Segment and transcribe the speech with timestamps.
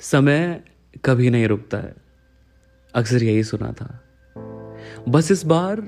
[0.00, 0.62] समय
[1.04, 1.94] कभी नहीं रुकता है।
[2.94, 4.04] अक्सर यही सुना था।
[5.08, 5.80] बस इस बार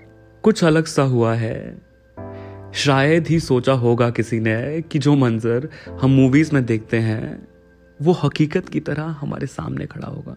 [0.42, 1.82] कुछ अलग सा हुआ है।
[2.74, 7.48] शायद ही सोचा होगा किसी ने कि जो मंजर हम मूवीज़ में देखते हैं,
[8.03, 10.36] वो हकीकत की तरह हमारे सामने खड़ा होगा।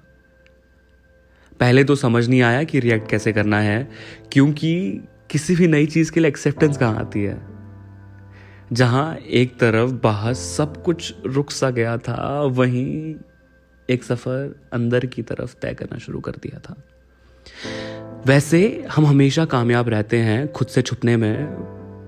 [1.60, 3.90] पहले तो समझ नहीं आया कि रिएक्ट कैसे करना है,
[4.32, 7.42] क्योंकि किसी भी नई चीज़ के लिए एक्सेप्टेंस कहाँ आती है।
[8.74, 13.16] जहाँ एक तरफ़ बाहर सब कुछ रुक सा गया था, वहीं
[13.90, 16.84] एक सफ़र अंदर की तरफ़ तय करना शुरू कर दिया था
[18.26, 21.46] वैसे हम हमेशा कामयाब रहते हैं खुद से छुपने में,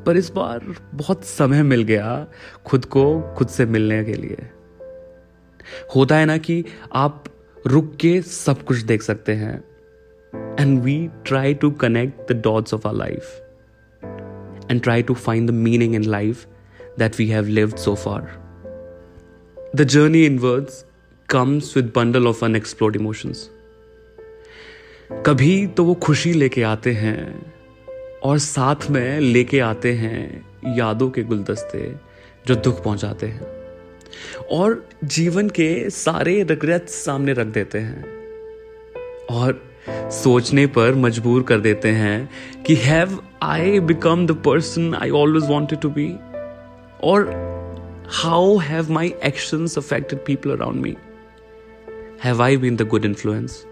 [0.06, 2.28] पर इस बार बहुत समय मिल गया
[2.66, 4.38] खुद को खुद से मिलने के लिए
[5.96, 7.24] होता है ना कि आप
[7.68, 9.64] रुक के सब कुछ देख सकते हैं
[10.60, 13.42] and we try to connect the dots of our life
[14.70, 16.48] and try to find the meaning in life
[16.98, 18.22] that we have lived so far.
[19.74, 20.86] The journey inwards
[21.32, 23.50] comes with bundle of unexplored emotions
[25.26, 27.20] कभी तो वो खुशी लेके आते हैं
[28.24, 31.82] और साथ में लेके आते हैं यादों के गुलदस्ते
[32.48, 33.50] जो दुख पहुंचाते हैं
[34.52, 38.04] और जीवन के सारे रिग्रेट सामने रख देते हैं
[39.32, 39.62] और
[40.14, 42.30] सोचने पर मजबूर कर देते हैं
[42.64, 46.08] कि have I become the person I always wanted to be
[47.04, 47.30] और
[48.14, 50.96] how have my action affected people around me
[52.22, 53.66] have I been the good influence?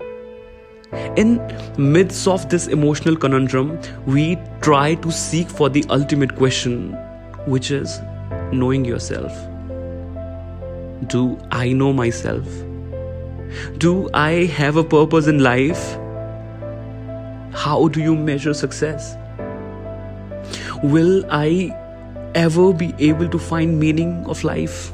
[1.17, 1.39] In
[1.77, 6.93] midst of this emotional conundrum, we try to seek for the ultimate question,
[7.45, 7.99] which is
[8.51, 9.31] knowing yourself.
[11.05, 12.47] Do I know myself?
[13.77, 15.93] Do I have a purpose in life?
[17.53, 19.15] How do you measure success?
[20.81, 21.71] Will I
[22.33, 24.91] ever be able to find meaning of life?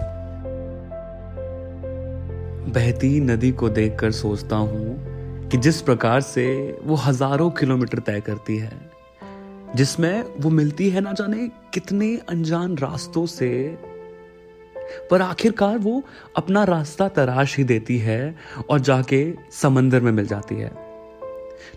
[2.75, 6.45] बहती नदी को देखकर सोचता हूँ कि जिस प्रकार से
[6.83, 8.71] वो हज़ारों किलोमीटर तय करती है,
[9.75, 13.49] जिसमें वो मिलती है ना जाने कितने अनजान रास्तों से।
[15.11, 16.01] पर आखिरकार वो
[16.37, 18.35] अपना रास्ता तराश ही देती है
[18.69, 20.71] और जाके समंदर में मिल जाती है।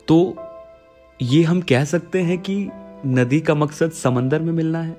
[0.09, 0.37] तो
[1.21, 2.57] ये हम कह सकते हैं कि
[3.07, 4.97] नदी का मकसद समंदर में मिलना है।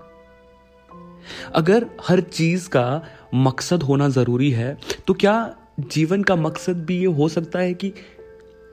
[1.55, 3.01] अगर हर चीज़ का
[3.35, 5.33] मकसद होना ज़रूरी है तो क्या
[5.79, 7.93] जीवन का मकसद भी ये हो सकता है कि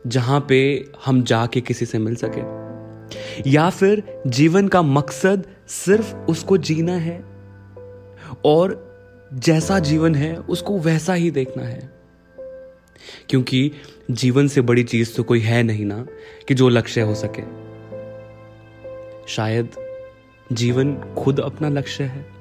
[0.06, 2.66] जहाँ पे हम जाके किसी से मिल सके।
[3.50, 7.24] या फिर जीवन का मकसद सिर्फ़ उसको जीना है,
[8.44, 8.86] और
[9.34, 11.92] जैसा जीवन है, उसको वैसा ही देखना है।
[13.28, 13.72] क्योंकि
[14.10, 16.06] जीवन से बड़ी चीज़ तो कोई है नहीं ना,
[16.48, 17.42] कि जो लक्ष्य हो सके।
[19.28, 19.68] शायद
[20.52, 22.35] जीवन खुद अपना लक्ष्य है।